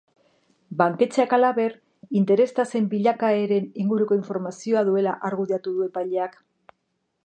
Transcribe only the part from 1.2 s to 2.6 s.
halaber, interes